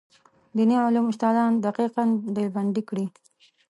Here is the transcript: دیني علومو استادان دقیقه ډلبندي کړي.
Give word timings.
دیني 0.55 0.75
علومو 0.85 1.11
استادان 1.13 1.51
دقیقه 1.65 2.03
ډلبندي 2.35 2.83
کړي. 2.89 3.05